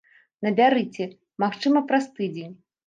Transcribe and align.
Набярыце, 0.45 1.09
магчыма, 1.45 1.87
праз 1.91 2.05
тыдзень. 2.19 2.55